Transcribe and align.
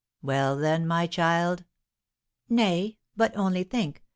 "Well, 0.23 0.55
then, 0.57 0.87
my 0.87 1.05
child?" 1.05 1.63
"Nay, 2.49 2.97
but 3.15 3.37
only 3.37 3.63
think! 3.63 4.01